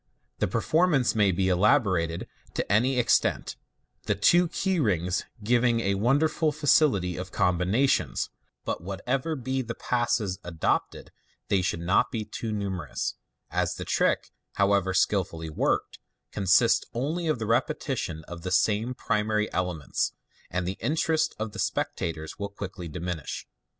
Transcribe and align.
The 0.39 0.47
performance 0.47 1.13
may 1.13 1.31
be 1.31 1.47
elaborated 1.47 2.27
to 2.55 2.71
any 2.71 2.97
extent, 2.97 3.55
the 4.07 4.15
two 4.15 4.47
key 4.47 4.79
rings 4.79 5.25
giving 5.43 5.79
a 5.81 5.93
won 5.93 6.19
deiful 6.19 6.51
facility 6.51 7.17
of 7.17 7.31
com 7.31 7.59
bination, 7.59 8.27
but 8.65 8.81
what 8.81 9.01
ever 9.05 9.35
be 9.35 9.61
the 9.61 9.75
passes 9.75 10.39
adopted 10.43 11.11
they 11.49 11.61
should 11.61 11.81
not 11.81 12.11
be 12.11 12.25
too 12.25 12.51
numerous, 12.51 13.13
as 13.51 13.75
the 13.75 13.85
trick, 13.85 14.31
however 14.53 14.91
skilfully 14.95 15.51
worked, 15.51 15.99
consists 16.31 16.83
only 16.95 17.27
of 17.27 17.39
repetitions 17.39 18.23
of 18.27 18.41
the 18.41 18.49
same 18.49 18.95
primary 18.95 19.53
ele 19.53 19.75
ments, 19.75 20.13
and 20.49 20.67
the 20.67 20.79
interest 20.79 21.35
of 21.37 21.51
the 21.51 21.59
spectators 21.59 22.39
will 22.39 22.49
quickly 22.49 22.87
diminish. 22.87 23.45